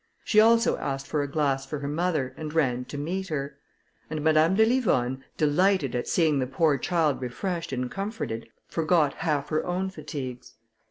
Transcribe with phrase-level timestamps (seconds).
[0.25, 3.59] She also asked for a glass for her mother, and ran to meet her;
[4.09, 9.49] and Madame de Livonne, delighted at seeing the poor child refreshed and comforted, forgot half
[9.49, 10.55] her own fatigues.